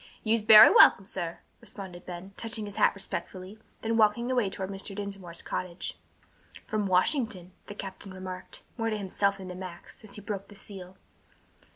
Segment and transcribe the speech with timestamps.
[0.23, 4.95] "You's bery welcom, sah," responded Ben, touching his hat respectfully, then walking away toward Mr.
[4.95, 5.95] Dinsmore's cottage.
[6.65, 10.55] "From Washington," the captain remarked, more to himself than to Max, as he broke the
[10.55, 10.97] seal.